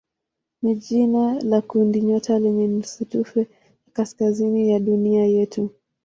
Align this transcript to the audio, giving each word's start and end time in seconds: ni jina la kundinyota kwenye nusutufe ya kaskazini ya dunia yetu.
ni 0.61 0.75
jina 0.75 1.39
la 1.41 1.61
kundinyota 1.61 2.39
kwenye 2.39 2.67
nusutufe 2.67 3.39
ya 3.39 3.45
kaskazini 3.93 4.69
ya 4.69 4.79
dunia 4.79 5.25
yetu. 5.25 5.69